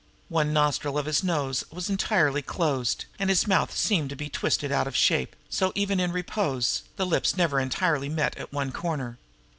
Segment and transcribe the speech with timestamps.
[0.29, 4.71] One nostril of his nose was entirely closed; and his mouth seemed to be twisted
[4.71, 8.51] out of shape, so that, even when in repose, the lips never entirely met at
[8.51, 9.19] one corner.